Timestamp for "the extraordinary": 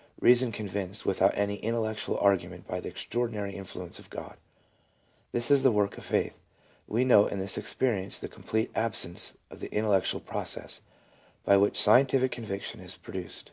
2.78-3.56